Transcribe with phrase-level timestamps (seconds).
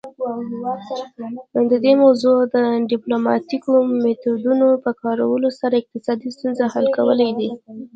[1.71, 2.57] د دې موضوع د
[2.91, 3.71] ډیپلوماتیکو
[4.03, 7.49] میتودونو په کارولو سره اقتصادي ستونزې حل کول دي